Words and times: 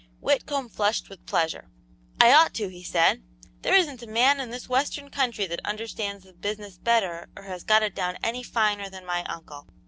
Whitcomb 0.19 0.67
flushed 0.69 1.09
with 1.09 1.27
pleasure. 1.27 1.69
"I 2.19 2.33
ought 2.33 2.55
to," 2.55 2.69
he 2.69 2.81
said; 2.81 3.21
"there 3.61 3.75
isn't 3.75 4.01
a 4.01 4.07
man 4.07 4.39
in 4.39 4.49
this 4.49 4.67
western 4.67 5.11
country 5.11 5.45
that 5.45 5.61
understands 5.63 6.23
the 6.23 6.33
business 6.33 6.79
better 6.79 7.29
or 7.37 7.43
has 7.43 7.63
got 7.63 7.83
it 7.83 7.93
down 7.93 8.17
any 8.23 8.41
finer 8.41 8.89
than 8.89 9.05
my 9.05 9.23
uncle. 9.25 9.67